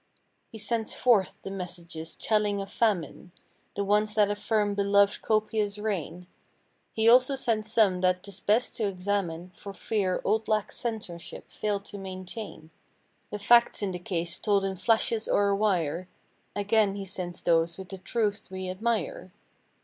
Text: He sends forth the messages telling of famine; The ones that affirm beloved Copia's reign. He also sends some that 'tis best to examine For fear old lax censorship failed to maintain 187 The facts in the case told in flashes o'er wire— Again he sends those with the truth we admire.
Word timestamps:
He 0.51 0.57
sends 0.57 0.95
forth 0.95 1.37
the 1.43 1.51
messages 1.51 2.15
telling 2.15 2.59
of 2.59 2.71
famine; 2.71 3.33
The 3.75 3.83
ones 3.83 4.15
that 4.15 4.31
affirm 4.31 4.73
beloved 4.73 5.21
Copia's 5.21 5.77
reign. 5.77 6.25
He 6.91 7.07
also 7.07 7.35
sends 7.35 7.71
some 7.71 8.01
that 8.01 8.23
'tis 8.23 8.39
best 8.39 8.75
to 8.77 8.87
examine 8.87 9.51
For 9.53 9.75
fear 9.75 10.19
old 10.23 10.47
lax 10.47 10.75
censorship 10.79 11.51
failed 11.51 11.85
to 11.85 11.99
maintain 11.99 12.71
187 13.29 13.29
The 13.29 13.45
facts 13.45 13.81
in 13.83 13.91
the 13.91 13.99
case 13.99 14.39
told 14.39 14.65
in 14.65 14.75
flashes 14.75 15.29
o'er 15.29 15.53
wire— 15.55 16.07
Again 16.55 16.95
he 16.95 17.05
sends 17.05 17.43
those 17.43 17.77
with 17.77 17.89
the 17.89 17.99
truth 17.99 18.47
we 18.49 18.71
admire. 18.71 19.31